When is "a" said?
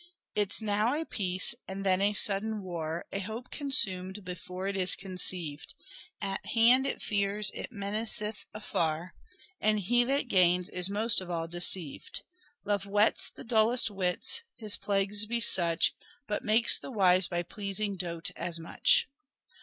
0.99-1.05, 2.01-2.13, 3.11-3.19